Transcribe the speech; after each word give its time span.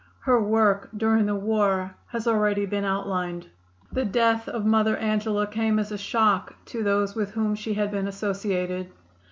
Her 0.21 0.41
work 0.41 0.89
during 0.97 1.27
the 1.27 1.35
war 1.35 1.93
has 2.07 2.25
already 2.25 2.65
been 2.65 2.83
outlined. 2.85 3.45
The 3.91 4.03
death 4.03 4.49
of 4.49 4.65
Mother 4.65 4.97
Angela 4.97 5.45
came 5.45 5.77
as 5.77 5.91
a 5.91 5.97
shock 5.99 6.55
to 6.65 6.81
those 6.81 7.13
with 7.13 7.29
whom 7.33 7.53
she 7.53 7.75
had 7.75 7.91
been 7.91 8.07
associated. 8.07 8.89